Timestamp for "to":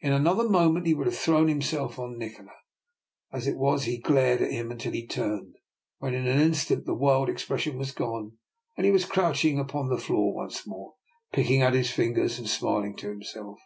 12.98-13.08